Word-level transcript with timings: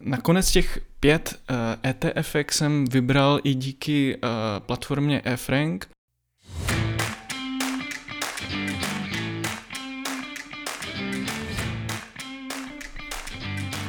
nakonec 0.00 0.50
těch 0.50 0.80
pět 1.00 1.40
ETF 1.86 2.36
e 2.36 2.44
jsem 2.50 2.84
vybral 2.84 3.40
i 3.44 3.54
díky 3.54 4.18
platformě 4.58 5.22
eFrank, 5.24 5.88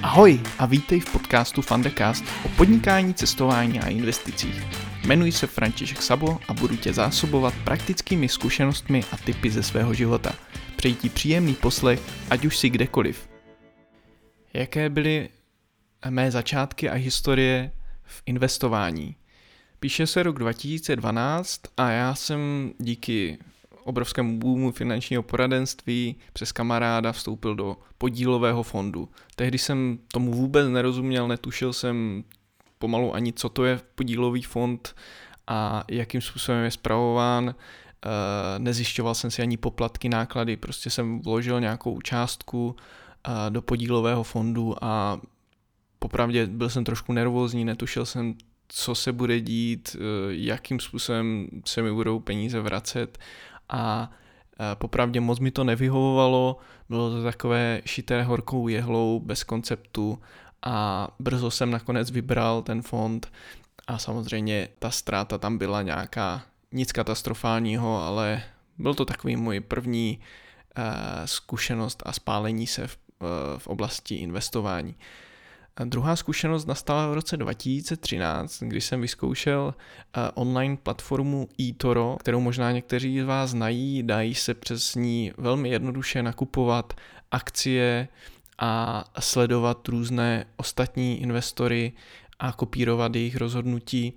Ahoj 0.04 0.42
a 0.60 0.66
vítej 0.66 1.00
v 1.00 1.12
podcastu 1.12 1.62
Fundecast 1.62 2.26
o 2.46 2.50
podnikání, 2.50 3.14
cestování 3.14 3.80
a 3.80 3.90
investicích. 3.90 4.64
Jmenuji 5.06 5.32
se 5.32 5.48
František 5.48 6.02
Sabo 6.02 6.38
a 6.48 6.54
budu 6.54 6.78
tě 6.78 6.94
zásobovat 6.94 7.54
praktickými 7.64 8.30
zkušenostmi 8.30 9.04
a 9.12 9.18
typy 9.18 9.50
ze 9.50 9.64
svého 9.64 9.94
života. 9.94 10.36
Přeji 10.76 10.96
ti 10.96 11.10
příjemný 11.10 11.54
poslech, 11.54 12.02
ať 12.30 12.46
už 12.46 12.58
si 12.58 12.70
kdekoliv. 12.70 13.30
Jaké 14.54 14.90
byly 14.90 15.30
mé 16.10 16.32
začátky 16.32 16.90
a 16.90 16.94
historie 16.94 17.72
v 18.04 18.24
investování? 18.26 19.16
Píše 19.80 20.08
se 20.08 20.24
rok 20.24 20.40
2012 20.40 21.62
a 21.78 21.90
já 21.90 22.16
jsem 22.16 22.74
díky 22.80 23.38
obrovskému 23.84 24.40
boomu 24.40 24.72
finančního 24.72 25.24
poradenství 25.24 26.16
přes 26.34 26.52
kamaráda 26.52 27.12
vstoupil 27.12 27.56
do 27.56 27.78
podílového 27.98 28.64
fondu. 28.64 29.10
Tehdy 29.36 29.58
jsem 29.58 30.00
tomu 30.14 30.32
vůbec 30.32 30.70
nerozuměl, 30.70 31.28
netušil 31.28 31.74
jsem 31.74 32.24
pomalu 32.80 33.16
ani, 33.16 33.34
co 33.34 33.50
to 33.50 33.66
je 33.66 33.80
podílový 33.96 34.42
fond 34.42 34.96
a 35.48 35.84
jakým 35.90 36.22
způsobem 36.22 36.64
je 36.64 36.72
zpravován. 36.72 37.56
Eh, 38.06 38.60
nezjišťoval 38.60 39.16
jsem 39.16 39.32
si 39.32 39.42
ani 39.42 39.58
poplatky, 39.58 40.10
náklady, 40.10 40.58
prostě 40.58 40.90
jsem 40.90 41.22
vložil 41.22 41.62
nějakou 41.62 42.02
částku 42.02 42.76
eh, 43.28 43.50
do 43.50 43.62
podílového 43.62 44.24
fondu 44.24 44.76
a 44.82 45.20
popravdě 46.02 46.48
byl 46.48 46.70
jsem 46.70 46.84
trošku 46.84 47.14
nervózní, 47.14 47.66
netušil 47.66 48.06
jsem, 48.06 48.34
co 48.68 48.96
se 48.96 49.12
bude 49.12 49.40
dít, 49.40 49.96
eh, 49.96 50.00
jakým 50.30 50.80
způsobem 50.80 51.48
se 51.66 51.82
mi 51.82 51.92
budou 51.92 52.20
peníze 52.20 52.60
vracet 52.60 53.20
a 53.70 54.12
popravdě 54.76 55.22
moc 55.22 55.40
mi 55.40 55.52
to 55.52 55.64
nevyhovovalo, 55.64 56.58
bylo 56.90 57.10
to 57.10 57.24
takové 57.24 57.82
šité 57.86 58.24
horkou 58.24 58.68
jehlou, 58.68 59.20
bez 59.20 59.44
konceptu 59.44 60.20
a 60.62 61.08
brzo 61.20 61.52
jsem 61.52 61.72
nakonec 61.72 62.12
vybral 62.12 62.62
ten 62.62 62.82
fond 62.82 63.32
a 63.88 63.98
samozřejmě 63.98 64.68
ta 64.80 64.92
ztráta 64.92 65.38
tam 65.38 65.58
byla 65.58 65.82
nějaká, 65.82 66.44
nic 66.72 66.92
katastrofálního, 66.92 68.04
ale 68.04 68.44
byl 68.78 68.94
to 68.94 69.06
takový 69.06 69.36
můj 69.36 69.60
první 69.60 70.20
uh, 70.78 70.84
zkušenost 71.26 72.04
a 72.06 72.14
spálení 72.14 72.68
se 72.68 72.88
v, 72.88 72.98
v 73.58 73.68
oblasti 73.68 74.16
investování. 74.16 74.96
A 75.78 75.84
druhá 75.84 76.16
zkušenost 76.16 76.66
nastala 76.66 77.08
v 77.08 77.14
roce 77.14 77.38
2013, 77.38 78.64
kdy 78.64 78.82
jsem 78.82 79.02
vyzkoušel 79.02 79.74
eh, 79.74 80.32
online 80.34 80.78
platformu 80.78 81.50
eToro, 81.70 82.18
kterou 82.20 82.40
možná 82.40 82.72
někteří 82.72 83.20
z 83.20 83.24
vás 83.26 83.50
znají, 83.50 84.04
dají 84.04 84.36
se 84.36 84.54
přes 84.54 84.96
ní 84.96 85.32
velmi 85.38 85.70
jednoduše 85.70 86.24
nakupovat 86.24 86.94
akcie 87.32 88.08
a 88.60 89.04
sledovat 89.20 89.88
různé 89.88 90.46
ostatní 90.58 91.22
investory 91.22 91.92
a 92.40 92.52
kopírovat 92.52 93.16
jejich 93.16 93.36
rozhodnutí. 93.36 94.14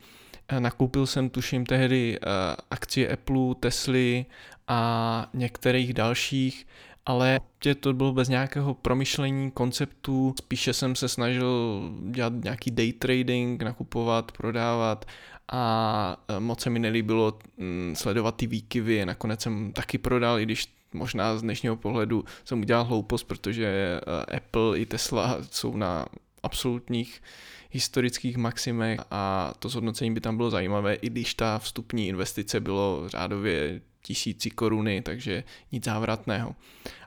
Eh, 0.49 0.61
nakoupil 0.61 1.07
jsem, 1.07 1.31
tuším, 1.31 1.67
tehdy 1.67 2.19
eh, 2.19 2.29
akcie 2.71 3.13
Apple, 3.13 3.55
Tesly 3.61 4.27
a 4.69 5.27
některých 5.35 5.95
dalších 5.95 6.67
ale 7.07 7.41
tě 7.59 7.75
to 7.75 7.93
bylo 7.93 8.13
bez 8.13 8.29
nějakého 8.29 8.75
promyšlení 8.75 9.51
konceptu, 9.51 10.35
spíše 10.39 10.73
jsem 10.73 10.97
se 10.97 11.09
snažil 11.09 11.83
dělat 12.11 12.33
nějaký 12.45 12.71
day 12.71 12.93
trading, 12.93 13.63
nakupovat, 13.63 14.33
prodávat 14.33 15.05
a 15.53 16.17
e, 16.29 16.41
moc 16.41 16.61
se 16.61 16.71
mi 16.71 16.79
nelíbilo 16.79 17.39
mm, 17.57 17.95
sledovat 17.97 18.37
ty 18.37 18.47
výkyvy, 18.47 19.07
nakonec 19.07 19.41
jsem 19.41 19.73
taky 19.73 19.99
prodal, 19.99 20.39
i 20.39 20.43
když 20.43 20.75
možná 20.93 21.37
z 21.37 21.43
dnešního 21.43 21.77
pohledu 21.77 22.25
jsem 22.45 22.61
udělal 22.61 22.85
hloupost, 22.85 23.25
protože 23.25 23.67
e, 23.67 24.37
Apple 24.37 24.79
i 24.79 24.87
Tesla 24.87 25.39
jsou 25.51 25.77
na 25.77 26.07
absolutních 26.43 27.23
historických 27.71 28.37
maximech 28.37 29.01
a 29.11 29.53
to 29.59 29.69
zhodnocení 29.69 30.15
by 30.15 30.21
tam 30.21 30.37
bylo 30.37 30.51
zajímavé, 30.51 30.95
i 30.95 31.11
když 31.11 31.35
ta 31.35 31.59
vstupní 31.59 32.09
investice 32.09 32.61
bylo 32.61 33.09
řádově 33.09 33.81
tisíci 34.03 34.51
koruny, 34.51 35.03
takže 35.03 35.45
nic 35.73 35.85
závratného. 35.85 36.55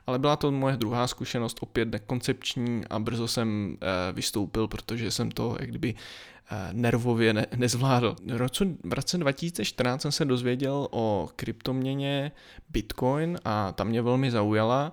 Ale 0.08 0.18
byla 0.18 0.36
to 0.36 0.52
moje 0.52 0.76
druhá 0.76 1.06
zkušenost, 1.06 1.58
opět 1.60 1.88
nekoncepční 1.88 2.82
a 2.90 2.98
brzo 2.98 3.28
jsem 3.28 3.76
eh, 3.80 4.12
vystoupil, 4.12 4.68
protože 4.68 5.10
jsem 5.10 5.30
to 5.30 5.56
jak 5.60 5.68
kdyby 5.68 5.94
eh, 6.50 6.68
nervově 6.72 7.32
ne, 7.32 7.46
nezvládl. 7.56 8.16
V 8.84 8.92
roce 8.92 9.18
2014 9.18 10.02
jsem 10.02 10.12
se 10.12 10.24
dozvěděl 10.24 10.88
o 10.90 11.28
kryptoměně 11.36 12.32
Bitcoin 12.68 13.38
a 13.44 13.72
ta 13.72 13.84
mě 13.84 14.02
velmi 14.02 14.30
zaujala. 14.30 14.92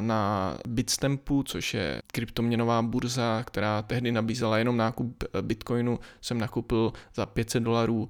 Na 0.00 0.54
Bitstampu, 0.68 1.42
což 1.42 1.74
je 1.74 2.02
kryptoměnová 2.06 2.82
burza, 2.82 3.42
která 3.46 3.82
tehdy 3.82 4.12
nabízela 4.12 4.58
jenom 4.58 4.76
nákup 4.76 5.24
eh, 5.24 5.42
Bitcoinu, 5.42 5.98
jsem 6.20 6.38
nakoupil 6.38 6.92
za 7.14 7.26
500 7.26 7.62
dolarů 7.62 8.08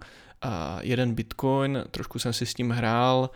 jeden 0.81 1.15
bitcoin, 1.15 1.85
trošku 1.91 2.19
jsem 2.19 2.33
si 2.33 2.47
s 2.47 2.55
tím 2.55 2.71
hrál, 2.71 3.31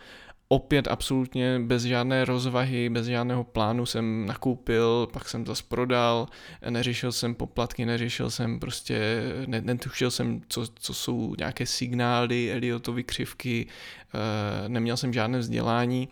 opět 0.47 0.87
absolutně 0.87 1.59
bez 1.59 1.83
žádné 1.83 2.25
rozvahy, 2.25 2.89
bez 2.89 3.07
žádného 3.07 3.43
plánu 3.43 3.85
jsem 3.85 4.25
nakoupil, 4.25 5.07
pak 5.13 5.29
jsem 5.29 5.45
zase 5.45 5.63
prodal, 5.67 6.27
neřešil 6.69 7.11
jsem 7.11 7.35
poplatky, 7.35 7.85
neřešil 7.85 8.29
jsem 8.29 8.59
prostě, 8.59 9.23
netušil 9.45 10.11
jsem, 10.11 10.41
co, 10.47 10.67
co 10.75 10.93
jsou 10.93 11.35
nějaké 11.37 11.65
signály, 11.65 12.51
Eliotovy 12.51 13.03
křivky, 13.03 13.67
eh, 14.13 14.69
neměl 14.69 14.97
jsem 14.97 15.13
žádné 15.13 15.39
vzdělání. 15.39 16.09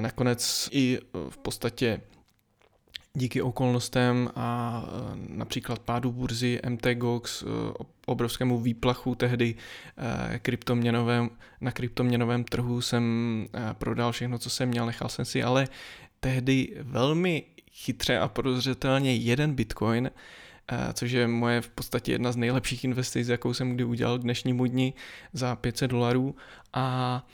Nakonec 0.00 0.68
i 0.72 0.98
v 1.30 1.38
podstatě 1.38 2.00
díky 3.16 3.42
okolnostem 3.42 4.30
a 4.36 4.82
e, 4.86 5.36
například 5.36 5.78
pádu 5.78 6.12
burzy 6.12 6.60
MTGOX, 6.68 7.42
e, 7.42 7.46
obrovskému 8.06 8.60
výplachu 8.60 9.14
tehdy 9.14 9.54
e, 10.34 10.38
kryptoměnovém, 10.38 11.30
na 11.60 11.70
kryptoměnovém 11.72 12.44
trhu 12.44 12.80
jsem 12.80 13.46
prodal 13.72 14.12
všechno, 14.12 14.38
co 14.38 14.50
jsem 14.50 14.68
měl, 14.68 14.86
nechal 14.86 15.08
jsem 15.08 15.24
si 15.24 15.42
ale 15.42 15.68
tehdy 16.20 16.76
velmi 16.80 17.44
chytře 17.72 18.18
a 18.18 18.28
podozřetelně 18.28 19.14
jeden 19.14 19.54
bitcoin, 19.54 20.10
což 20.92 21.10
je 21.10 21.28
moje 21.28 21.60
v 21.60 21.68
podstatě 21.68 22.12
jedna 22.12 22.32
z 22.32 22.36
nejlepších 22.36 22.84
investic, 22.84 23.28
jakou 23.28 23.54
jsem 23.54 23.74
kdy 23.74 23.84
udělal 23.84 24.18
k 24.18 24.22
dnešnímu 24.22 24.66
dni 24.66 24.94
za 25.32 25.56
500 25.56 25.90
dolarů 25.90 26.36
a 26.72 27.26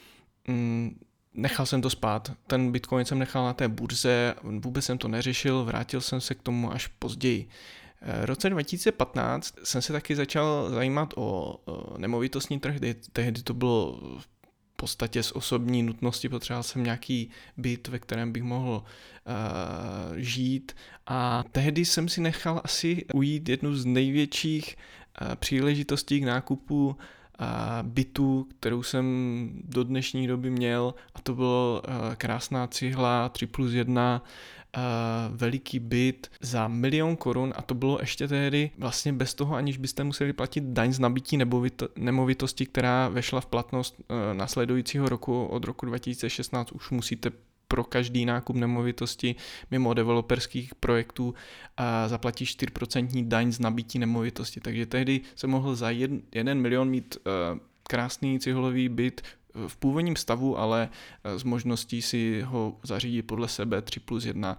mm, 0.48 0.98
nechal 1.34 1.66
jsem 1.66 1.82
to 1.82 1.90
spát. 1.90 2.32
Ten 2.46 2.72
Bitcoin 2.72 3.04
jsem 3.04 3.18
nechal 3.18 3.44
na 3.44 3.52
té 3.52 3.68
burze, 3.68 4.34
vůbec 4.42 4.84
jsem 4.84 4.98
to 4.98 5.08
neřešil, 5.08 5.64
vrátil 5.64 6.00
jsem 6.00 6.20
se 6.20 6.34
k 6.34 6.42
tomu 6.42 6.72
až 6.72 6.86
později. 6.86 7.48
V 8.22 8.24
roce 8.24 8.50
2015 8.50 9.54
jsem 9.64 9.82
se 9.82 9.92
taky 9.92 10.16
začal 10.16 10.70
zajímat 10.70 11.14
o 11.16 11.60
nemovitostní 11.96 12.60
trh, 12.60 12.76
tehdy 13.12 13.42
to 13.42 13.54
bylo 13.54 14.00
v 14.18 14.26
podstatě 14.76 15.22
z 15.22 15.32
osobní 15.32 15.82
nutnosti, 15.82 16.28
potřeboval 16.28 16.62
jsem 16.62 16.84
nějaký 16.84 17.30
byt, 17.56 17.88
ve 17.88 17.98
kterém 17.98 18.32
bych 18.32 18.42
mohl 18.42 18.82
uh, 18.82 20.16
žít 20.16 20.72
a 21.06 21.44
tehdy 21.52 21.84
jsem 21.84 22.08
si 22.08 22.20
nechal 22.20 22.60
asi 22.64 23.04
ujít 23.14 23.48
jednu 23.48 23.74
z 23.74 23.84
největších 23.84 24.76
uh, 25.20 25.34
příležitostí 25.34 26.20
k 26.20 26.24
nákupu 26.24 26.96
bytu, 27.82 28.48
kterou 28.58 28.82
jsem 28.82 29.06
do 29.64 29.84
dnešní 29.84 30.26
doby 30.26 30.50
měl 30.50 30.94
a 31.14 31.20
to 31.20 31.34
bylo 31.34 31.82
krásná 32.16 32.66
cihla 32.66 33.28
3 33.28 33.46
plus 33.46 33.72
1 33.72 34.22
veliký 35.30 35.78
byt 35.78 36.30
za 36.40 36.68
milion 36.68 37.16
korun 37.16 37.52
a 37.56 37.62
to 37.62 37.74
bylo 37.74 37.98
ještě 38.00 38.28
tehdy 38.28 38.70
vlastně 38.78 39.12
bez 39.12 39.34
toho, 39.34 39.54
aniž 39.54 39.76
byste 39.76 40.04
museli 40.04 40.32
platit 40.32 40.64
daň 40.64 40.92
z 40.92 40.98
nabití 40.98 41.38
nemovitosti, 41.96 42.66
která 42.66 43.08
vešla 43.08 43.40
v 43.40 43.46
platnost 43.46 44.02
nasledujícího 44.32 45.08
roku 45.08 45.46
od 45.46 45.64
roku 45.64 45.86
2016 45.86 46.72
už 46.72 46.90
musíte 46.90 47.30
pro 47.72 47.84
každý 47.84 48.26
nákup 48.26 48.56
nemovitosti 48.56 49.34
mimo 49.70 49.94
developerských 49.94 50.74
projektů 50.74 51.34
a 51.76 52.08
zaplatí 52.08 52.44
4% 52.44 53.28
daň 53.28 53.52
z 53.52 53.58
nabití 53.60 53.98
nemovitosti. 53.98 54.60
Takže 54.60 54.86
tehdy 54.86 55.20
se 55.34 55.46
mohl 55.46 55.74
za 55.74 55.90
1 55.90 56.54
milion 56.54 56.90
mít 56.90 57.16
uh, 57.16 57.58
krásný 57.82 58.40
cihlový 58.40 58.88
byt 58.88 59.20
v 59.66 59.76
původním 59.76 60.16
stavu, 60.16 60.58
ale 60.58 60.88
uh, 61.24 61.38
s 61.38 61.44
možností 61.44 62.02
si 62.02 62.42
ho 62.44 62.76
zařídit 62.82 63.22
podle 63.22 63.48
sebe 63.48 63.82
3 63.82 64.00
plus 64.00 64.24
1 64.24 64.58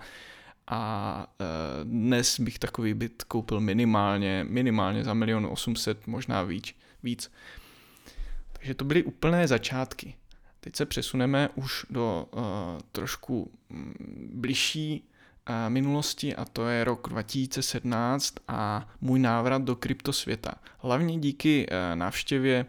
a 0.67 1.27
uh, 1.39 1.89
dnes 1.89 2.39
bych 2.39 2.59
takový 2.59 2.93
byt 2.93 3.23
koupil 3.23 3.59
minimálně, 3.59 4.45
minimálně 4.49 5.03
za 5.03 5.13
milion 5.13 5.45
800, 5.45 6.07
možná 6.07 6.43
víc. 6.43 6.75
víc. 7.03 7.31
Takže 8.53 8.73
to 8.73 8.85
byly 8.85 9.03
úplné 9.03 9.47
začátky. 9.47 10.15
Teď 10.63 10.75
se 10.75 10.85
přesuneme 10.85 11.49
už 11.55 11.85
do 11.89 12.27
uh, 12.31 12.41
trošku 12.91 13.51
mm, 13.69 14.31
bližší 14.33 15.03
minulosti 15.67 16.35
a 16.35 16.45
to 16.45 16.67
je 16.67 16.83
rok 16.83 17.09
2017 17.09 18.35
a 18.47 18.89
můj 19.01 19.19
návrat 19.19 19.61
do 19.61 19.75
kryptosvěta. 19.75 20.53
Hlavně 20.77 21.19
díky 21.19 21.67
návštěvě 21.95 22.65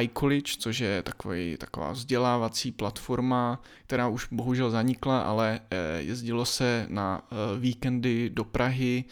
iCollege, 0.00 0.52
což 0.58 0.78
je 0.78 1.02
takový, 1.02 1.56
taková 1.56 1.92
vzdělávací 1.92 2.72
platforma, 2.72 3.62
která 3.86 4.08
už 4.08 4.28
bohužel 4.30 4.70
zanikla, 4.70 5.20
ale 5.20 5.60
jezdilo 5.98 6.44
se 6.44 6.86
na 6.88 7.22
víkendy 7.58 8.30
do 8.30 8.44
Prahy 8.44 9.04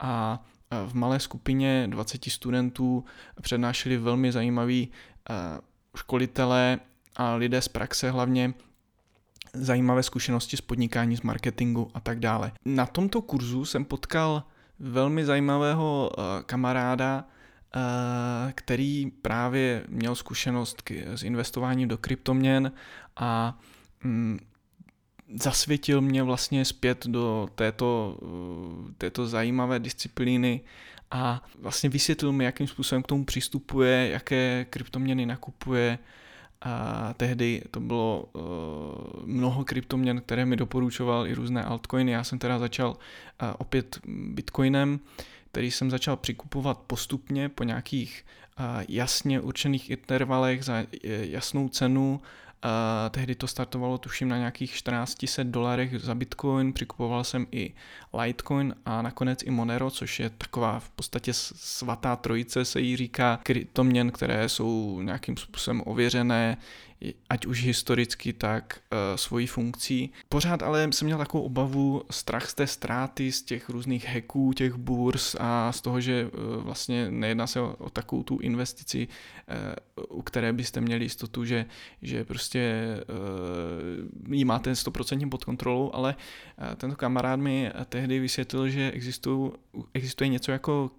a 0.00 0.44
v 0.86 0.94
malé 0.94 1.20
skupině 1.20 1.86
20 1.90 2.24
studentů 2.24 3.04
přednášeli 3.40 3.96
velmi 3.96 4.32
zajímaví 4.32 4.88
školitelé 5.96 6.78
a 7.16 7.34
lidé 7.34 7.62
z 7.62 7.68
praxe 7.68 8.10
hlavně 8.10 8.54
zajímavé 9.54 10.02
zkušenosti 10.02 10.56
z 10.56 10.60
podnikání, 10.60 11.16
z 11.16 11.22
marketingu 11.22 11.90
a 11.94 12.00
tak 12.00 12.20
dále. 12.20 12.52
Na 12.64 12.86
tomto 12.86 13.22
kurzu 13.22 13.64
jsem 13.64 13.84
potkal 13.84 14.42
velmi 14.78 15.24
zajímavého 15.24 16.10
kamaráda, 16.46 17.24
který 18.54 19.10
právě 19.22 19.84
měl 19.88 20.14
zkušenost 20.14 20.82
s 21.06 21.22
investováním 21.22 21.88
do 21.88 21.98
kryptoměn 21.98 22.72
a 23.16 23.58
mm, 24.04 24.38
zasvětil 25.34 26.00
mě 26.00 26.22
vlastně 26.22 26.64
zpět 26.64 27.06
do 27.06 27.48
této, 27.54 28.18
této 28.98 29.26
zajímavé 29.26 29.78
disciplíny 29.78 30.60
a 31.10 31.42
vlastně 31.58 31.90
vysvětlil 31.90 32.32
mi, 32.32 32.44
jakým 32.44 32.66
způsobem 32.66 33.02
k 33.02 33.06
tomu 33.06 33.24
přistupuje, 33.24 34.08
jaké 34.08 34.66
kryptoměny 34.70 35.26
nakupuje. 35.26 35.98
A 36.64 37.14
tehdy 37.16 37.62
to 37.70 37.80
bylo 37.80 38.24
uh, 38.32 38.42
mnoho 39.26 39.64
kryptoměn, 39.64 40.20
které 40.20 40.46
mi 40.46 40.56
doporučoval 40.56 41.26
i 41.26 41.34
různé 41.34 41.64
altcoiny. 41.64 42.12
Já 42.12 42.24
jsem 42.24 42.38
teda 42.38 42.58
začal 42.58 42.90
uh, 42.90 43.48
opět 43.58 44.00
bitcoinem, 44.06 45.00
který 45.50 45.70
jsem 45.70 45.90
začal 45.90 46.16
přikupovat 46.16 46.78
postupně 46.78 47.48
po 47.48 47.64
nějakých 47.64 48.24
uh, 48.58 48.64
jasně 48.88 49.40
určených 49.40 49.90
intervalech 49.90 50.64
za 50.64 50.84
jasnou 51.02 51.68
cenu 51.68 52.20
Uh, 52.64 53.10
tehdy 53.10 53.34
to 53.34 53.46
startovalo 53.46 53.98
tuším 53.98 54.28
na 54.28 54.38
nějakých 54.38 54.70
1400 54.72 55.42
dolarech 55.42 56.00
za 56.00 56.14
Bitcoin, 56.14 56.72
přikupoval 56.72 57.24
jsem 57.24 57.46
i 57.52 57.72
Litecoin 58.22 58.74
a 58.84 59.02
nakonec 59.02 59.42
i 59.42 59.50
Monero, 59.50 59.90
což 59.90 60.20
je 60.20 60.30
taková 60.30 60.80
v 60.80 60.90
podstatě 60.90 61.32
svatá 61.34 62.16
trojice 62.16 62.64
se 62.64 62.80
jí 62.80 62.96
říká, 62.96 63.40
kryptoměn, 63.42 64.10
které 64.10 64.48
jsou 64.48 65.00
nějakým 65.02 65.36
způsobem 65.36 65.82
ověřené, 65.86 66.56
ať 67.30 67.46
už 67.46 67.62
historicky, 67.62 68.32
tak 68.32 68.78
uh, 68.92 69.16
svojí 69.16 69.46
funkcí. 69.46 70.12
Pořád 70.28 70.62
ale 70.62 70.92
jsem 70.92 71.06
měl 71.06 71.18
takovou 71.18 71.44
obavu, 71.44 72.02
strach 72.10 72.50
z 72.50 72.54
té 72.54 72.66
ztráty, 72.66 73.32
z 73.32 73.42
těch 73.42 73.68
různých 73.68 74.08
hacků, 74.08 74.52
těch 74.52 74.74
burs 74.74 75.36
a 75.40 75.72
z 75.72 75.80
toho, 75.80 76.00
že 76.00 76.26
uh, 76.26 76.62
vlastně 76.64 77.10
nejedná 77.10 77.46
se 77.46 77.60
o, 77.60 77.76
o 77.78 77.90
takovou 77.90 78.22
tu 78.22 78.38
investici, 78.38 79.08
uh, 79.08 80.18
u 80.18 80.22
které 80.22 80.52
byste 80.52 80.80
měli 80.80 81.04
jistotu, 81.04 81.44
že, 81.44 81.66
že 82.02 82.24
prostě 82.24 82.82
ji 84.30 84.44
máte 84.44 84.72
100% 84.72 85.28
pod 85.28 85.44
kontrolou, 85.44 85.90
ale 85.94 86.14
tento 86.76 86.96
kamarád 86.96 87.40
mi 87.40 87.70
tehdy 87.88 88.18
vysvětlil, 88.18 88.68
že 88.68 88.90
existují, 88.90 89.50
existuje 89.94 90.28
něco 90.28 90.52
jako 90.52 90.90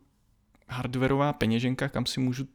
hardwareová 0.70 1.34
peněženka, 1.34 1.90
kam 1.90 2.06
si 2.06 2.20
můžu 2.20 2.48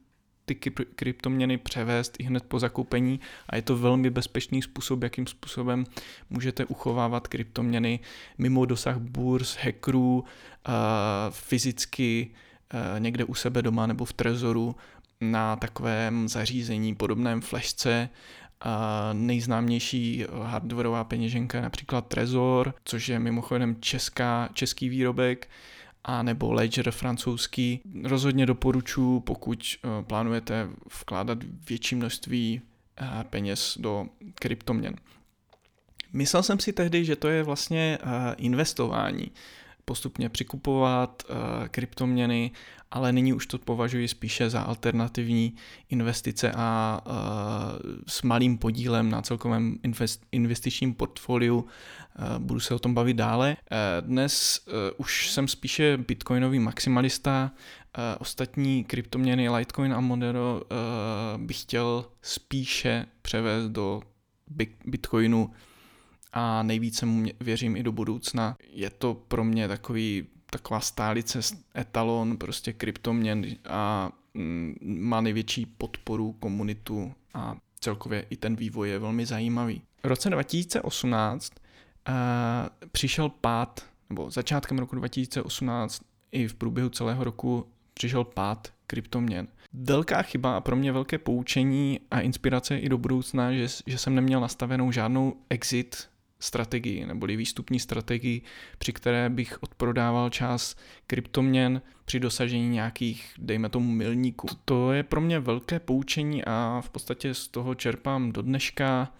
ty 0.55 0.71
kryptoměny 0.95 1.57
převést 1.57 2.15
i 2.19 2.23
hned 2.23 2.43
po 2.43 2.59
zakoupení 2.59 3.19
a 3.49 3.55
je 3.55 3.61
to 3.61 3.77
velmi 3.77 4.09
bezpečný 4.09 4.61
způsob, 4.61 5.03
jakým 5.03 5.27
způsobem 5.27 5.85
můžete 6.29 6.65
uchovávat 6.65 7.27
kryptoměny 7.27 7.99
mimo 8.37 8.65
dosah 8.65 8.97
burs, 8.97 9.57
hackerů, 9.57 10.23
fyzicky 11.29 12.31
někde 12.99 13.23
u 13.25 13.33
sebe 13.33 13.61
doma 13.61 13.87
nebo 13.87 14.05
v 14.05 14.13
trezoru 14.13 14.75
na 15.21 15.55
takovém 15.55 16.27
zařízení 16.27 16.95
podobném 16.95 17.41
flashce. 17.41 18.09
A 18.61 19.09
nejznámější 19.13 20.25
hardwareová 20.43 21.03
peněženka 21.03 21.57
je 21.57 21.61
například 21.61 22.07
Trezor, 22.07 22.73
což 22.83 23.09
je 23.09 23.19
mimochodem 23.19 23.75
česká, 23.79 24.49
český 24.53 24.89
výrobek, 24.89 25.49
a 26.09 26.23
nebo 26.23 26.53
Ledger 26.53 26.91
francouzský. 26.91 27.81
Rozhodně 28.03 28.45
doporučuji, 28.45 29.19
pokud 29.19 29.59
eh, 29.83 30.03
plánujete 30.03 30.69
vkládat 31.01 31.37
větší 31.69 31.95
množství 31.95 32.61
eh, 33.01 33.23
peněz 33.29 33.77
do 33.79 34.05
kryptoměn. 34.35 34.95
Myslel 36.13 36.43
jsem 36.43 36.59
si 36.59 36.73
tehdy, 36.73 37.05
že 37.05 37.15
to 37.15 37.27
je 37.27 37.43
vlastně 37.43 37.97
eh, 38.01 38.35
investování, 38.37 39.31
postupně 39.89 40.29
přikupovat 40.29 41.23
kryptoměny 41.71 42.51
ale 42.91 43.11
nyní 43.13 43.33
už 43.33 43.47
to 43.47 43.57
považuji 43.57 44.07
spíše 44.07 44.49
za 44.49 44.61
alternativní 44.61 45.55
investice 45.89 46.51
a 46.55 47.01
uh, 47.05 47.13
s 48.07 48.21
malým 48.21 48.57
podílem 48.57 49.09
na 49.09 49.21
celkovém 49.21 49.77
invest, 49.83 50.25
investičním 50.31 50.93
portfoliu. 50.93 51.59
Uh, 51.59 51.67
budu 52.37 52.59
se 52.59 52.73
o 52.73 52.79
tom 52.79 52.93
bavit 52.93 53.13
dále. 53.13 53.57
Dnes 54.01 54.65
už 54.97 55.31
jsem 55.31 55.47
spíše 55.47 55.97
bitcoinový 55.97 56.59
maximalista, 56.59 57.51
ostatní 58.19 58.83
kryptoměny 58.83 59.49
Litecoin 59.49 59.93
a 59.93 59.99
Monero 59.99 60.61
bych 61.37 61.61
chtěl 61.61 62.05
spíše 62.21 63.05
převést 63.21 63.67
do 63.67 64.01
bitcoinu 64.85 65.51
a 66.33 66.63
nejvíce 66.63 67.05
mu 67.05 67.25
věřím 67.39 67.75
i 67.75 67.83
do 67.83 67.91
budoucna. 67.91 68.57
Je 68.69 68.89
to 68.89 69.13
pro 69.13 69.43
mě 69.43 69.67
takový 69.67 70.27
taková 70.51 70.79
stálice, 70.79 71.39
etalon 71.75 72.37
prostě 72.37 72.73
kryptoměn 72.73 73.45
a 73.69 74.11
mm, 74.33 74.75
má 74.81 75.21
největší 75.21 75.65
podporu 75.65 76.33
komunitu 76.33 77.13
a 77.33 77.57
celkově 77.79 78.25
i 78.29 78.37
ten 78.37 78.55
vývoj 78.55 78.89
je 78.89 78.99
velmi 78.99 79.25
zajímavý. 79.25 79.81
V 80.03 80.07
roce 80.07 80.29
2018 80.29 81.53
uh, 82.09 82.13
přišel 82.91 83.29
pád, 83.29 83.85
nebo 84.09 84.31
začátkem 84.31 84.79
roku 84.79 84.95
2018 84.95 86.01
i 86.31 86.47
v 86.47 86.53
průběhu 86.53 86.89
celého 86.89 87.23
roku 87.23 87.65
přišel 87.93 88.23
pád 88.23 88.73
kryptoměn. 88.87 89.47
Velká 89.73 90.21
chyba 90.21 90.57
a 90.57 90.61
pro 90.61 90.75
mě 90.75 90.91
velké 90.91 91.17
poučení 91.17 91.99
a 92.11 92.19
inspirace 92.19 92.77
i 92.77 92.89
do 92.89 92.97
budoucna, 92.97 93.53
že, 93.53 93.67
že 93.85 93.97
jsem 93.97 94.15
neměl 94.15 94.39
nastavenou 94.39 94.91
žádnou 94.91 95.33
exit 95.49 96.09
strategii, 96.39 97.05
neboli 97.05 97.35
výstupní 97.35 97.79
strategii, 97.79 98.41
při 98.77 98.93
které 98.93 99.29
bych 99.29 99.63
odprodával 99.63 100.29
čas 100.29 100.75
kryptoměn 101.07 101.81
při 102.05 102.19
dosažení 102.19 102.69
nějakých, 102.69 103.33
dejme 103.37 103.69
tomu, 103.69 103.91
milníků. 103.91 104.47
To 104.65 104.91
je 104.91 105.03
pro 105.03 105.21
mě 105.21 105.39
velké 105.39 105.79
poučení 105.79 106.45
a 106.45 106.81
v 106.85 106.89
podstatě 106.89 107.33
z 107.33 107.47
toho 107.47 107.75
čerpám 107.75 108.31
do 108.31 108.41
dneška. 108.41 109.13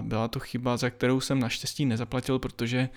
Byla 0.00 0.28
to 0.28 0.40
chyba, 0.40 0.76
za 0.76 0.90
kterou 0.90 1.20
jsem 1.20 1.40
naštěstí 1.40 1.86
nezaplatil, 1.86 2.38
protože 2.38 2.88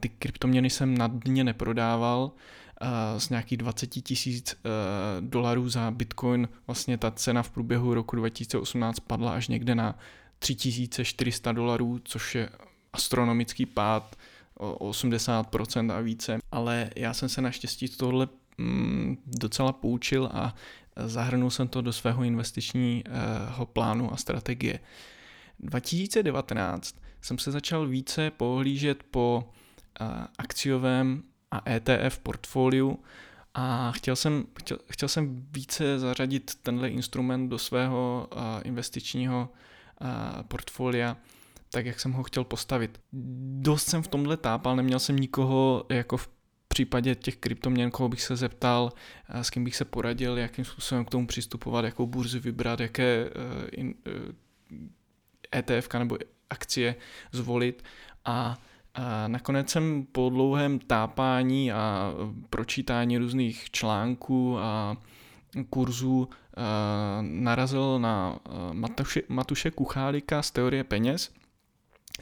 ty 0.00 0.08
kryptoměny 0.08 0.70
jsem 0.70 0.98
na 0.98 1.06
dně 1.06 1.44
neprodával, 1.44 2.32
z 3.18 3.28
nějakých 3.30 3.58
20 3.58 3.86
tisíc 3.86 4.56
dolarů 5.20 5.68
za 5.68 5.90
bitcoin. 5.90 6.48
Vlastně 6.66 6.98
ta 6.98 7.10
cena 7.10 7.42
v 7.42 7.50
průběhu 7.50 7.94
roku 7.94 8.16
2018 8.16 9.00
padla 9.00 9.32
až 9.32 9.48
někde 9.48 9.74
na 9.74 9.98
3400 10.38 11.52
dolarů, 11.52 12.00
což 12.04 12.34
je 12.34 12.48
astronomický 12.94 13.66
pád 13.66 14.16
o 14.58 14.90
80% 14.90 15.92
a 15.92 16.00
více, 16.00 16.38
ale 16.52 16.90
já 16.96 17.14
jsem 17.14 17.28
se 17.28 17.42
naštěstí 17.42 17.88
tohle 17.88 18.28
mm, 18.58 19.16
docela 19.26 19.72
poučil 19.72 20.30
a 20.32 20.54
zahrnul 21.06 21.50
jsem 21.50 21.68
to 21.68 21.80
do 21.80 21.92
svého 21.92 22.22
investičního 22.22 23.66
plánu 23.72 24.12
a 24.12 24.16
strategie. 24.16 24.78
2019 25.60 26.96
jsem 27.22 27.38
se 27.38 27.50
začal 27.50 27.86
více 27.86 28.30
pohlížet 28.30 29.02
po 29.10 29.44
akciovém 30.38 31.22
a 31.50 31.70
ETF 31.70 32.18
portfoliu 32.18 32.98
a 33.54 33.92
chtěl 33.92 34.16
jsem, 34.16 34.44
chtěl, 34.58 34.78
chtěl 34.90 35.08
jsem 35.08 35.46
více 35.52 35.98
zařadit 35.98 36.54
tenhle 36.62 36.88
instrument 36.88 37.48
do 37.48 37.58
svého 37.58 38.28
investičního 38.64 39.48
portfolia 40.48 41.16
tak, 41.74 41.86
jak 41.86 42.00
jsem 42.00 42.12
ho 42.12 42.22
chtěl 42.22 42.44
postavit. 42.44 43.00
Dost 43.58 43.88
jsem 43.88 44.02
v 44.02 44.08
tomhle 44.08 44.36
tápal, 44.36 44.76
neměl 44.76 44.98
jsem 44.98 45.16
nikoho 45.16 45.86
jako 45.88 46.16
v 46.16 46.28
případě 46.68 47.14
těch 47.14 47.36
kryptoměn, 47.36 47.90
koho 47.90 48.08
bych 48.08 48.22
se 48.22 48.36
zeptal, 48.36 48.92
s 49.28 49.50
kým 49.50 49.64
bych 49.64 49.76
se 49.76 49.84
poradil, 49.84 50.38
jakým 50.38 50.64
způsobem 50.64 51.04
k 51.04 51.10
tomu 51.10 51.26
přistupovat, 51.26 51.84
jakou 51.84 52.06
burzu 52.06 52.40
vybrat, 52.40 52.80
jaké 52.80 53.30
ETF 55.54 55.88
eh, 55.94 55.96
e 55.96 55.98
nebo 55.98 56.18
akcie 56.50 56.94
zvolit 57.32 57.84
a 58.24 58.58
a 58.96 59.28
nakonec 59.28 59.70
jsem 59.70 60.06
po 60.12 60.30
dlouhém 60.30 60.78
tápání 60.78 61.72
a 61.72 62.12
pročítání 62.50 63.18
různých 63.18 63.70
článků 63.70 64.58
a 64.58 64.96
kurzů 65.70 66.28
eh, 66.30 66.60
narazil 67.20 67.98
na 67.98 68.38
eh, 68.46 68.50
Matuše, 68.74 69.22
Matuše 69.28 69.70
Kuchálika 69.70 70.42
z 70.42 70.50
teorie 70.50 70.84
peněz, 70.84 71.30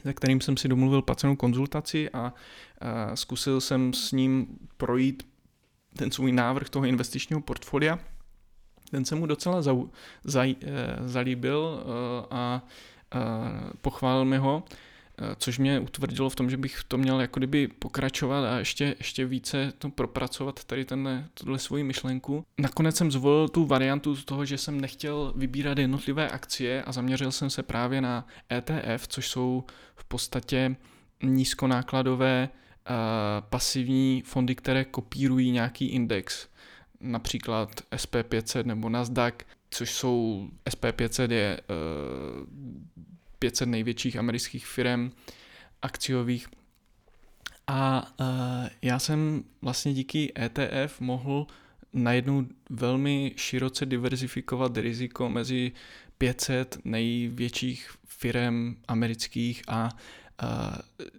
se 0.01 0.13
kterým 0.13 0.41
jsem 0.41 0.57
si 0.57 0.67
domluvil 0.67 1.01
placenou 1.01 1.35
konzultaci 1.35 2.09
a, 2.09 2.17
a 2.17 2.33
zkusil 3.15 3.61
jsem 3.61 3.93
s 3.93 4.11
ním 4.11 4.47
projít 4.77 5.23
ten 5.97 6.11
svůj 6.11 6.31
návrh 6.31 6.69
toho 6.69 6.85
investičního 6.85 7.41
portfolia. 7.41 7.99
Ten 8.91 9.05
se 9.05 9.15
mu 9.15 9.25
docela 9.25 9.61
zau, 9.61 9.85
zaj, 10.23 10.55
zalíbil 11.05 11.83
a, 12.31 12.35
a 12.35 12.61
pochválil 13.81 14.25
mi 14.25 14.37
ho 14.37 14.63
což 15.37 15.59
mě 15.59 15.79
utvrdilo 15.79 16.29
v 16.29 16.35
tom, 16.35 16.49
že 16.49 16.57
bych 16.57 16.83
to 16.87 16.97
měl 16.97 17.21
jako 17.21 17.39
kdyby 17.39 17.67
pokračovat 17.67 18.45
a 18.45 18.59
ještě, 18.59 18.95
ještě 18.97 19.25
více 19.25 19.73
to 19.77 19.89
propracovat 19.89 20.63
tady 20.63 20.85
tenhle, 20.85 21.25
tuhle 21.33 21.59
svoji 21.59 21.83
myšlenku. 21.83 22.45
Nakonec 22.57 22.95
jsem 22.95 23.11
zvolil 23.11 23.49
tu 23.49 23.65
variantu 23.65 24.15
z 24.15 24.25
toho, 24.25 24.45
že 24.45 24.57
jsem 24.57 24.81
nechtěl 24.81 25.33
vybírat 25.35 25.77
jednotlivé 25.77 26.29
akcie 26.29 26.83
a 26.83 26.91
zaměřil 26.91 27.31
jsem 27.31 27.49
se 27.49 27.63
právě 27.63 28.01
na 28.01 28.27
ETF, 28.51 29.07
což 29.07 29.27
jsou 29.27 29.63
v 29.95 30.05
podstatě 30.05 30.75
nízkonákladové 31.23 32.49
uh, 32.49 32.95
pasivní 33.49 34.23
fondy, 34.25 34.55
které 34.55 34.85
kopírují 34.85 35.51
nějaký 35.51 35.87
index, 35.87 36.47
například 36.99 37.69
SP500 37.91 38.65
nebo 38.65 38.89
Nasdaq, 38.89 39.35
což 39.69 39.91
jsou 39.91 40.49
SP500 40.69 41.31
je 41.31 41.61
uh, 41.69 42.47
500 43.43 43.69
největších 43.69 44.15
amerických 44.15 44.67
firm 44.67 45.11
akciových. 45.81 46.47
A 47.67 48.11
uh, 48.19 48.27
já 48.81 48.99
jsem 48.99 49.43
vlastně 49.61 49.93
díky 49.93 50.31
ETF 50.39 51.01
mohl 51.01 51.47
najednou 51.93 52.45
velmi 52.69 53.33
široce 53.35 53.85
diverzifikovat 53.85 54.77
riziko 54.77 55.29
mezi 55.29 55.71
500 56.17 56.77
největších 56.85 57.89
firm 58.07 58.75
amerických 58.87 59.63
a 59.67 59.89
uh, 60.43 60.49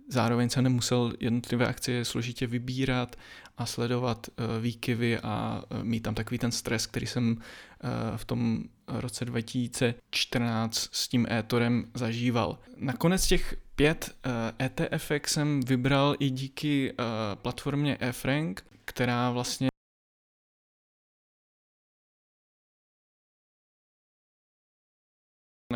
zároveň 0.09 0.49
jsem 0.49 0.65
nemusel 0.65 1.13
jednotlivé 1.21 1.67
akcie 1.67 2.05
složitě 2.05 2.47
vybírat 2.47 3.17
a 3.57 3.67
sledovat 3.67 4.27
uh, 4.29 4.63
výkyvy 4.63 5.19
a 5.19 5.63
uh, 5.71 5.85
mít 5.85 6.01
tam 6.01 6.15
takový 6.15 6.39
ten 6.39 6.53
stres, 6.53 6.87
který 6.87 7.07
jsem 7.07 7.31
uh, 7.31 8.17
v 8.17 8.25
tom 8.25 8.65
roce 8.89 9.25
2014 9.25 10.89
s 10.93 11.09
tím 11.09 11.27
e-torem 11.31 11.85
zažíval. 11.95 12.59
Nakonec 12.77 13.27
těch 13.27 13.57
pět 13.77 14.17
ETF 14.63 15.11
jsem 15.27 15.61
vybral 15.61 16.17
i 16.19 16.31
díky 16.31 16.95
platformě 17.35 17.97
eFrank, 18.01 18.67
která 18.85 19.31
vlastně 19.31 19.69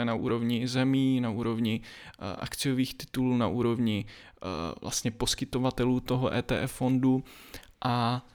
na 0.05 0.15
úrovni 0.15 0.69
zemí, 0.69 1.21
na 1.21 1.31
úrovni 1.31 1.81
akciových 2.39 2.95
titulů, 2.95 3.37
na 3.37 3.49
úrovni 3.49 4.05
vlastně 4.81 5.11
poskytovatelů 5.11 6.01
toho 6.01 6.35
ETF 6.35 6.73
fondu 6.73 7.25
a 7.85 8.27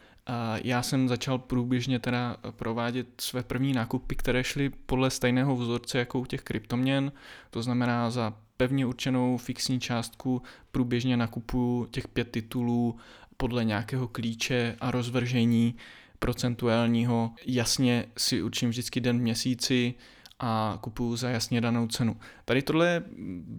já 0.63 0.81
jsem 0.81 1.07
začal 1.07 1.37
průběžně 1.37 1.99
teda 1.99 2.37
provádět 2.51 3.07
své 3.21 3.43
první 3.43 3.73
nákupy, 3.73 4.15
které 4.15 4.43
šly 4.43 4.69
podle 4.69 5.09
stejného 5.09 5.55
vzorce 5.55 5.97
jako 5.97 6.19
u 6.19 6.25
těch 6.25 6.41
kryptoměn, 6.41 7.11
to 7.49 7.61
znamená 7.61 8.09
za 8.09 8.33
pevně 8.57 8.85
určenou 8.85 9.37
fixní 9.37 9.79
částku 9.79 10.41
průběžně 10.71 11.17
nakupuju 11.17 11.85
těch 11.85 12.07
pět 12.07 12.31
titulů 12.31 12.97
podle 13.37 13.63
nějakého 13.63 14.07
klíče 14.07 14.75
a 14.81 14.91
rozvržení 14.91 15.75
procentuálního. 16.19 17.31
Jasně 17.45 18.05
si 18.17 18.43
určím 18.43 18.69
vždycky 18.69 19.01
den 19.01 19.19
v 19.19 19.21
měsíci, 19.21 19.93
a 20.39 20.77
kupuju 20.81 21.15
za 21.15 21.29
jasně 21.29 21.61
danou 21.61 21.87
cenu. 21.87 22.17
Tady 22.45 22.61
tohle 22.61 22.87
je 22.87 23.03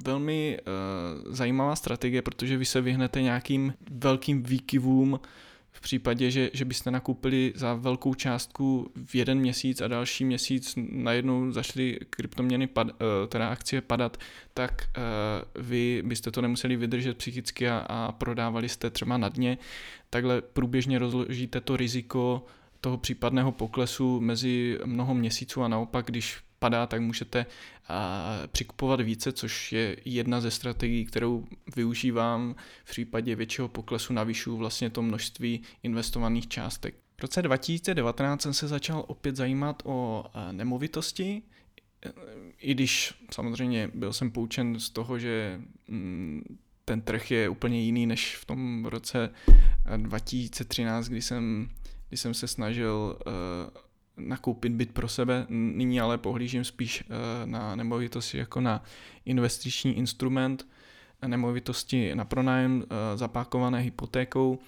velmi 0.04 0.58
uh, 0.58 1.32
zajímavá 1.34 1.76
strategie, 1.76 2.22
protože 2.22 2.56
vy 2.56 2.64
se 2.64 2.80
vyhnete 2.80 3.22
nějakým 3.22 3.74
velkým 3.90 4.42
výkyvům 4.42 5.20
v 5.76 5.80
případě, 5.80 6.30
že, 6.30 6.50
že 6.52 6.64
byste 6.64 6.90
nakoupili 6.90 7.52
za 7.56 7.74
velkou 7.74 8.14
částku 8.14 8.90
v 9.06 9.14
jeden 9.14 9.38
měsíc 9.38 9.80
a 9.80 9.88
další 9.88 10.24
měsíc 10.24 10.74
najednou 10.76 11.50
zašly 11.50 11.98
kryptoměny, 12.10 12.66
pad, 12.66 12.86
uh, 12.86 12.92
teda 13.28 13.48
akcie 13.48 13.82
padat, 13.82 14.16
tak 14.54 14.88
uh, 14.96 15.62
vy 15.62 16.02
byste 16.06 16.30
to 16.30 16.42
nemuseli 16.42 16.76
vydržet 16.76 17.16
psychicky 17.16 17.68
a, 17.68 17.78
a 17.78 18.12
prodávali 18.12 18.68
jste 18.68 18.90
třeba 18.90 19.16
na 19.18 19.28
dně. 19.28 19.58
Takhle 20.10 20.42
průběžně 20.42 20.98
rozložíte 20.98 21.60
to 21.60 21.76
riziko 21.76 22.46
toho 22.80 22.98
případného 22.98 23.52
poklesu 23.52 24.20
mezi 24.20 24.78
mnoho 24.84 25.14
měsíců 25.14 25.62
a 25.62 25.68
naopak, 25.68 26.06
když 26.06 26.38
padá, 26.64 26.86
tak 26.86 27.00
můžete 27.00 27.46
přikupovat 28.52 29.00
více, 29.00 29.32
což 29.32 29.72
je 29.72 29.96
jedna 30.04 30.40
ze 30.40 30.50
strategií, 30.50 31.04
kterou 31.04 31.44
využívám 31.76 32.54
v 32.84 32.90
případě 32.90 33.36
většího 33.36 33.68
poklesu 33.68 34.12
navyšu 34.12 34.56
vlastně 34.56 34.90
to 34.90 35.02
množství 35.02 35.62
investovaných 35.82 36.48
částek. 36.48 36.94
V 37.16 37.22
roce 37.22 37.42
2019 37.42 38.42
jsem 38.42 38.54
se 38.54 38.68
začal 38.68 39.04
opět 39.08 39.36
zajímat 39.36 39.82
o 39.84 40.24
nemovitosti, 40.52 41.42
i 42.58 42.74
když 42.74 43.14
samozřejmě 43.30 43.90
byl 43.94 44.12
jsem 44.12 44.30
poučen 44.30 44.80
z 44.80 44.90
toho, 44.90 45.18
že 45.18 45.60
mm, 45.88 46.58
ten 46.84 47.00
trh 47.00 47.30
je 47.30 47.48
úplně 47.48 47.80
jiný 47.80 48.06
než 48.06 48.36
v 48.36 48.44
tom 48.44 48.84
roce 48.84 49.30
2013, 49.96 51.08
kdy 51.08 51.22
jsem, 51.22 51.68
kdy 52.08 52.16
jsem 52.16 52.34
se 52.34 52.48
snažil 52.48 53.18
nakoupit 54.16 54.72
byt 54.72 54.92
pro 54.92 55.08
sebe, 55.08 55.46
nyní 55.48 56.00
ale 56.00 56.18
pohlížím 56.18 56.64
spíš 56.64 57.04
eh, 57.06 57.46
na 57.46 57.76
nemovitosti 57.76 58.38
jako 58.38 58.60
na 58.60 58.82
investiční 59.24 59.96
instrument, 59.96 60.66
nemovitosti 61.26 62.14
na 62.14 62.24
pronájem 62.24 62.84
eh, 62.84 63.16
zapákované 63.16 63.80
hypotékou. 63.80 64.58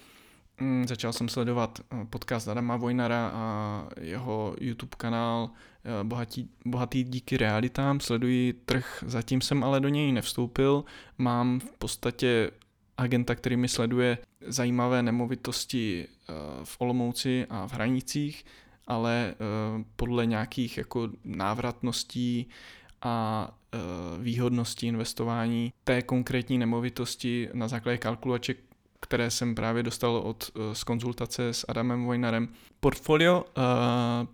Mm, 0.61 0.88
začal 0.88 1.12
jsem 1.12 1.29
sledovat 1.29 1.81
eh, 1.81 2.05
podcast 2.05 2.49
Adama 2.49 2.76
Vojnara 2.76 3.31
a 3.35 3.88
jeho 4.00 4.57
YouTube 4.61 4.97
kanál 4.97 5.50
Bohatý, 6.03 6.49
Bohatý 6.65 7.05
díky 7.05 7.37
realitám. 7.37 8.00
Sleduji 8.00 8.53
trh, 8.53 9.05
zatím 9.07 9.41
jsem 9.41 9.65
ale 9.65 9.81
do 9.81 9.88
něj 9.88 10.12
nevstoupil. 10.12 10.85
Mám 11.19 11.61
v 11.61 11.73
podstatě 11.79 12.50
agenta, 12.97 13.35
který 13.35 13.57
mi 13.57 13.69
sleduje 13.69 14.19
zajímavé 14.47 15.03
nemovitosti 15.03 16.09
v 16.65 16.76
Olomouci 16.81 17.47
a 17.50 17.67
v 17.67 17.73
Hranicích 17.73 18.45
ale 18.87 19.35
uh, 19.35 19.83
podle 19.97 20.26
nějakých 20.26 20.78
jako 20.78 21.09
návratností 21.25 22.49
a 23.02 23.49
uh, 23.75 24.23
výhodností 24.25 24.87
investování 24.87 25.73
té 25.85 26.02
konkrétní 26.02 26.59
nemovitosti 26.59 27.49
na 27.52 27.69
základě 27.69 27.99
kalkulaček, 27.99 28.59
které 29.00 29.31
jsem 29.31 29.55
právě 29.55 29.83
dostal 29.83 30.16
od, 30.16 30.50
uh, 30.55 30.73
z 30.73 30.85
konzultace 30.85 31.49
s 31.49 31.64
Adamem 31.69 32.05
Vojnarem. 32.05 32.49
Portfolio 32.81 33.45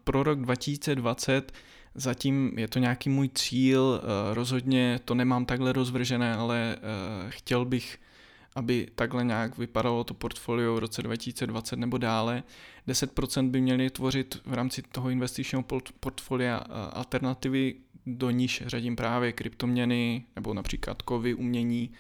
pro 0.04 0.22
rok 0.22 0.40
2020 0.40 1.52
Zatím 1.94 2.52
je 2.56 2.68
to 2.68 2.78
nějaký 2.78 3.10
můj 3.10 3.30
cíl, 3.34 4.00
rozhodně 4.32 5.00
to 5.04 5.14
nemám 5.14 5.46
takhle 5.46 5.72
rozvržené, 5.72 6.36
ale 6.36 6.76
chtěl 7.28 7.64
bych 7.64 7.98
aby 8.54 8.88
takhle 8.94 9.24
nějak 9.24 9.58
vypadalo 9.58 10.04
to 10.04 10.14
portfolio 10.14 10.74
v 10.74 10.78
roce 10.78 11.02
2020 11.02 11.78
nebo 11.78 11.98
dále. 11.98 12.42
10% 12.88 13.50
by 13.50 13.60
měly 13.60 13.90
tvořit 13.90 14.40
v 14.44 14.54
rámci 14.54 14.82
toho 14.82 15.10
investičního 15.10 15.64
portfolia 16.00 16.56
alternativy, 16.92 17.74
do 18.06 18.30
níž 18.30 18.62
řadím 18.66 18.96
právě 18.96 19.32
kryptoměny 19.32 20.24
nebo 20.36 20.54
například 20.54 21.02
kovy, 21.02 21.34
umění, 21.34 21.92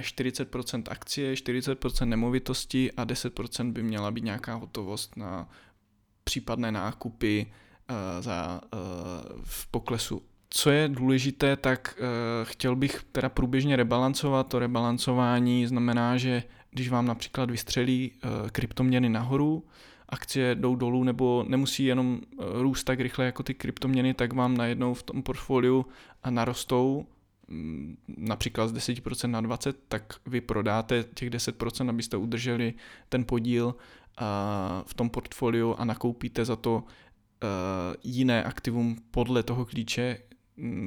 40% 0.00 0.82
akcie, 0.88 1.34
40% 1.34 2.06
nemovitosti 2.06 2.92
a 2.92 3.04
10% 3.04 3.72
by 3.72 3.82
měla 3.82 4.10
být 4.10 4.24
nějaká 4.24 4.54
hotovost 4.54 5.16
na 5.16 5.48
případné 6.24 6.72
nákupy 6.72 7.52
za, 8.20 8.60
v 9.44 9.66
poklesu 9.66 10.22
co 10.56 10.70
je 10.70 10.88
důležité, 10.88 11.56
tak 11.56 11.98
uh, 11.98 12.04
chtěl 12.48 12.76
bych 12.76 13.02
teda 13.12 13.28
průběžně 13.28 13.76
rebalancovat. 13.76 14.48
To 14.48 14.58
rebalancování 14.58 15.66
znamená, 15.66 16.16
že 16.16 16.42
když 16.70 16.88
vám 16.88 17.06
například 17.06 17.50
vystřelí 17.50 18.12
uh, 18.12 18.48
kryptoměny 18.48 19.08
nahoru, 19.08 19.64
akcie 20.08 20.54
jdou 20.54 20.76
dolů 20.76 21.04
nebo 21.04 21.44
nemusí 21.48 21.84
jenom 21.84 22.20
uh, 22.36 22.44
růst 22.62 22.84
tak 22.84 23.00
rychle 23.00 23.24
jako 23.24 23.42
ty 23.42 23.54
kryptoměny, 23.54 24.14
tak 24.14 24.32
vám 24.32 24.56
najednou 24.56 24.94
v 24.94 25.02
tom 25.02 25.22
portfoliu 25.22 25.86
narostou 26.30 27.06
um, 27.48 27.96
například 28.16 28.68
z 28.68 28.74
10% 28.74 29.30
na 29.30 29.42
20%, 29.42 29.74
tak 29.88 30.14
vy 30.26 30.40
prodáte 30.40 31.04
těch 31.14 31.30
10%, 31.30 31.88
abyste 31.88 32.16
udrželi 32.16 32.74
ten 33.08 33.24
podíl 33.24 33.74
v 34.84 34.94
tom 34.94 35.10
portfoliu 35.10 35.74
a 35.78 35.84
nakoupíte 35.84 36.44
za 36.44 36.56
to 36.56 36.84
jiné 38.04 38.44
aktivum 38.44 38.96
podle 39.10 39.42
toho 39.42 39.64
klíče, 39.64 40.18
Mm, 40.18 40.25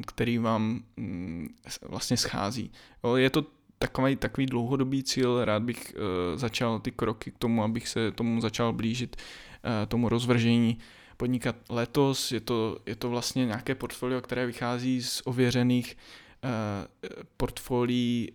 který 0.08 0.38
vám 0.38 0.84
mm, 0.98 1.56
vlastně 1.82 2.18
schází. 2.18 2.72
Je 3.16 3.30
to 3.30 3.46
takový, 3.80 4.16
takový 4.16 4.46
dlouhodobý 4.46 5.04
cíl, 5.04 5.46
rád 5.46 5.64
bych 5.64 5.94
uh, 5.96 6.40
začal 6.40 6.80
ty 6.80 6.92
kroky 6.92 7.32
k 7.32 7.38
tomu, 7.38 7.64
abych 7.64 7.88
se 7.88 8.12
tomu 8.12 8.42
začal 8.42 8.74
blížit, 8.74 9.16
uh, 9.16 9.72
tomu 9.88 10.10
rozvržení 10.10 10.78
podnikat 11.18 11.56
letos. 11.70 12.32
Je 12.32 12.40
to, 12.40 12.80
je 12.86 12.96
to 12.96 13.10
vlastně 13.10 13.46
nějaké 13.46 13.76
portfolio, 13.76 14.22
které 14.22 14.46
vychází 14.46 15.04
z 15.04 15.22
ověřených 15.26 15.98
portfolií 17.38 18.31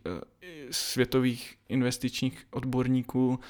světových 0.71 1.57
investičních 1.69 2.47
odborníků 2.51 3.41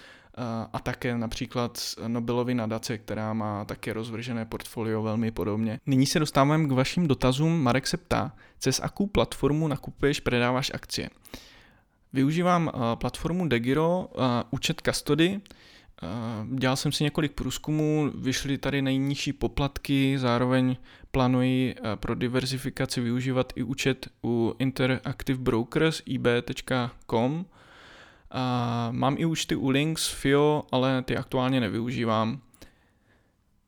a 0.73 0.81
také 0.83 1.19
například 1.19 1.81
Nobelovy 2.07 2.55
nadace, 2.55 2.99
která 2.99 3.33
má 3.33 3.65
také 3.65 3.93
rozvržené 3.93 4.45
portfolio 4.45 5.03
velmi 5.03 5.31
podobně. 5.31 5.81
Nyní 5.87 6.07
se 6.07 6.19
dostáváme 6.19 6.69
k 6.69 6.73
vašim 6.73 7.09
dotazům. 7.09 7.63
Marek 7.63 7.87
se 7.87 7.97
ptá, 7.97 8.33
cez 8.59 8.81
jakou 8.83 9.07
platformu 9.07 9.69
nakupuješ, 9.69 10.21
predáváš 10.21 10.71
akcie? 10.75 11.11
Využívám 12.13 12.71
platformu 12.95 13.49
Degiro, 13.49 14.09
účet 14.51 14.83
Custody, 14.85 15.41
Dělal 16.55 16.77
jsem 16.77 16.93
si 16.93 17.05
několik 17.05 17.33
průzkumů, 17.33 18.13
vyšly 18.15 18.59
tady 18.59 18.83
nejnižší 18.83 19.33
poplatky, 19.33 20.19
zároveň 20.19 20.77
plánuji 21.11 21.75
pro 21.95 22.15
diverzifikaci 22.15 23.01
využívat 23.01 23.53
i 23.57 23.63
účet 23.63 24.09
u 24.25 24.55
Interactive 24.59 25.39
Brokers 25.39 26.03
ib.com. 26.07 27.47
Mám 28.91 29.17
i 29.19 29.25
účty 29.25 29.57
u 29.57 29.69
Links, 29.69 30.09
FIO, 30.09 30.67
ale 30.73 31.03
ty 31.03 31.17
aktuálně 31.17 31.61
nevyužívám. 31.61 32.41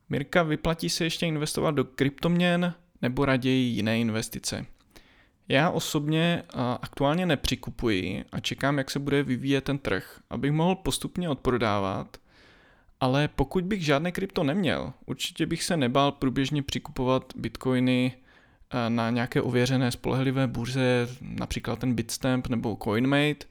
Mirka, 0.09 0.43
vyplatí 0.43 0.91
se 0.91 1.05
ještě 1.05 1.27
investovat 1.27 1.71
do 1.71 1.85
kryptoměn 1.85 2.75
nebo 3.03 3.25
raději 3.25 3.67
jiné 3.69 4.01
investice? 4.01 4.67
Já 5.49 5.71
osobně 5.71 6.43
aktuálně 6.83 7.27
nepřikupuji 7.27 8.25
a 8.33 8.41
čekám, 8.41 8.79
jak 8.79 8.91
se 8.91 8.99
bude 8.99 9.23
vyvíjet 9.23 9.65
ten 9.65 9.79
trh, 9.79 10.21
abych 10.31 10.53
mohl 10.53 10.75
postupně 10.75 11.29
odprodávat, 11.29 12.17
ale 13.01 13.29
pokud 13.29 13.65
bych 13.65 13.85
žádné 13.85 14.13
krypto 14.13 14.45
neměl, 14.45 14.93
určitě 15.07 15.47
bych 15.47 15.63
se 15.63 15.77
nebál 15.77 16.13
průběžně 16.13 16.63
přikupovat 16.63 17.33
bitcoiny 17.37 18.13
na 18.89 19.11
nějaké 19.11 19.43
ověřené 19.43 19.91
spolehlivé 19.91 20.47
burze, 20.47 21.09
například 21.21 21.79
ten 21.79 21.95
Bitstamp 21.95 22.47
nebo 22.47 22.79
CoinMate. 22.85 23.47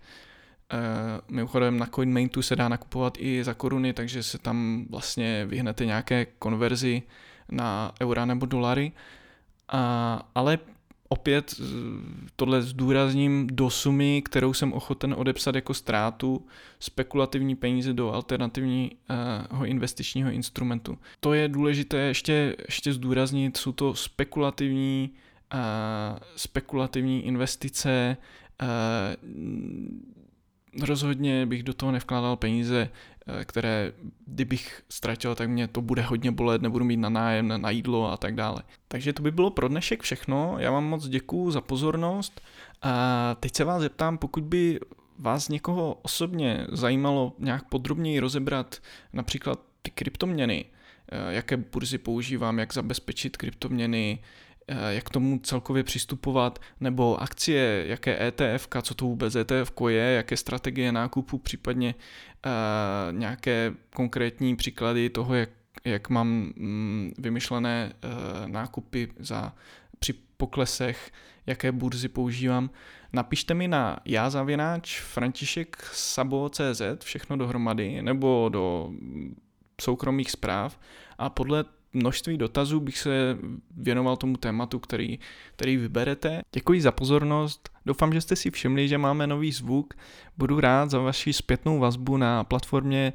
Mimochodem 1.28 1.80
na 1.80 1.86
CoinMateu 1.86 2.42
se 2.42 2.56
dá 2.56 2.70
nakupovat 2.70 3.18
i 3.20 3.44
za 3.44 3.54
koruny, 3.54 3.94
takže 3.94 4.24
se 4.24 4.38
tam 4.38 4.86
vlastně 4.90 5.46
vyhnete 5.46 5.86
nějaké 5.86 6.26
konverzi 6.26 7.04
na 7.52 7.92
eura 8.02 8.26
nebo 8.26 8.46
dolary. 8.46 8.92
ale 10.36 10.60
opět 11.10 11.56
tohle 12.36 12.62
zdůrazním 12.62 13.48
do 13.52 13.70
sumy, 13.70 14.22
kterou 14.26 14.54
jsem 14.54 14.74
ochoten 14.74 15.16
odepsat 15.18 15.56
jako 15.56 15.74
ztrátu 15.74 16.46
spekulativní 16.80 17.56
peníze 17.56 17.94
do 17.94 18.14
alternativního 18.14 19.66
investičního 19.66 20.32
instrumentu. 20.32 20.98
To 21.20 21.34
je 21.34 21.48
důležité 21.48 21.98
ještě, 21.98 22.56
ještě 22.66 22.94
zdůraznit, 22.94 23.58
jsou 23.58 23.72
to 23.72 23.96
spekulativní, 23.96 25.10
spekulativní 26.36 27.26
investice, 27.26 28.18
rozhodně 30.82 31.46
bych 31.46 31.64
do 31.64 31.74
toho 31.74 31.92
nevkládal 31.92 32.36
peníze, 32.36 32.90
eh, 32.90 33.15
které 33.44 33.94
kdybych 34.28 34.84
ztratil, 34.90 35.36
tak 35.36 35.50
mě 35.50 35.68
to 35.68 35.82
bude 35.82 36.02
hodně 36.02 36.32
bolet, 36.32 36.62
nebudu 36.62 36.86
mít 36.86 36.98
na 36.98 37.10
nájem, 37.10 37.62
na 37.62 37.70
jídlo 37.70 38.12
a 38.12 38.18
tak 38.18 38.36
dále. 38.36 38.64
Takže 38.88 39.14
to 39.14 39.24
by 39.24 39.32
bylo 39.32 39.50
pro 39.50 39.68
dnešek 39.68 40.02
všechno. 40.02 40.56
Já 40.60 40.72
vám 40.72 40.84
moc 40.84 41.08
děkuju 41.08 41.52
za 41.52 41.62
pozornost. 41.62 42.42
A 42.82 43.36
teď 43.40 43.56
se 43.56 43.64
vás 43.64 43.82
zeptám, 43.82 44.18
pokud 44.18 44.44
by 44.44 44.80
vás 45.20 45.50
někoho 45.50 46.00
osobně 46.02 46.68
zajímalo 46.72 47.34
nějak 47.40 47.70
podrobněji 47.70 48.20
rozebrat 48.20 48.78
například 49.14 49.60
ty 49.82 49.92
kryptoměny, 49.92 50.66
eh, 51.12 51.34
jaké 51.34 51.58
burzy 51.58 51.98
používám, 51.98 52.60
jak 52.60 52.74
zabezpečit 52.74 53.38
kryptoměny, 53.38 54.20
Eh, 54.68 54.94
jak 54.94 55.10
tomu 55.10 55.40
celkově 55.40 55.84
přistupovat, 55.84 56.60
nebo 56.80 57.22
akcie, 57.22 57.84
jaké 57.88 58.28
ETF, 58.28 58.68
co 58.82 58.96
to 58.96 59.06
vůbec 59.06 59.36
ETF 59.36 59.72
je, 59.90 60.04
jaké 60.04 60.38
strategie 60.38 60.92
nákupu, 60.92 61.38
případně 61.38 61.96
uh, 62.46 63.18
nějaké 63.20 63.74
konkrétní 63.96 64.56
příklady 64.56 65.10
toho, 65.10 65.36
jak, 65.36 65.50
jak 65.86 66.10
mám 66.10 66.28
mm, 66.28 67.12
vymyšlené 67.18 67.94
uh, 67.94 68.48
nákupy 68.48 69.08
za 69.20 69.54
při 70.00 70.14
poklesech, 70.38 71.12
jaké 71.46 71.72
burzy 71.72 72.08
používám. 72.08 72.70
Napište 73.14 73.54
mi 73.54 73.68
na 73.68 74.00
jázavináč 74.06 75.00
František 75.02 75.90
Sabo.cz 75.94 76.82
všechno 77.04 77.38
dohromady, 77.38 78.02
nebo 78.02 78.50
do 78.52 78.90
soukromých 79.82 80.32
zpráv 80.32 80.80
a 81.18 81.30
podle 81.30 81.66
množství 81.96 82.38
dotazů 82.38 82.80
bych 82.80 82.98
se 82.98 83.38
věnoval 83.78 84.18
tomu 84.18 84.38
tématu, 84.38 84.80
který, 84.80 85.20
který 85.56 85.78
vyberete. 85.78 86.42
Děkuji 86.54 86.82
za 86.82 86.92
pozornost, 86.92 87.70
doufám, 87.86 88.14
že 88.14 88.22
jste 88.22 88.36
si 88.36 88.52
všimli, 88.52 88.88
že 88.88 88.98
máme 88.98 89.28
nový 89.28 89.52
zvuk. 89.52 89.94
Budu 90.38 90.60
rád 90.60 90.90
za 90.90 91.00
vaši 91.00 91.34
zpětnou 91.34 91.80
vazbu 91.80 92.18
na 92.18 92.44
platformě, 92.44 93.14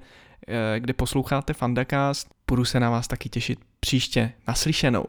eh, 0.49 0.81
kde 0.81 0.93
posloucháte 0.93 1.53
Fandacast. 1.53 2.29
Budu 2.49 2.65
se 2.65 2.81
na 2.81 2.91
vás 2.91 3.09
taky 3.09 3.29
těšit 3.29 3.59
příště. 3.81 4.33
Naslyšenou. 4.49 5.05